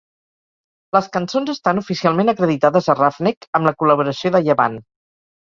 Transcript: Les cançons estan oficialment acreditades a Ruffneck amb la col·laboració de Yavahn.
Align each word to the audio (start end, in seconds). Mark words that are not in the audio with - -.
Les 0.95 1.09
cançons 1.17 1.51
estan 1.53 1.81
oficialment 1.81 2.33
acreditades 2.33 2.89
a 2.89 2.97
Ruffneck 3.01 3.49
amb 3.61 3.71
la 3.71 3.75
col·laboració 3.83 4.35
de 4.39 4.45
Yavahn. 4.49 4.81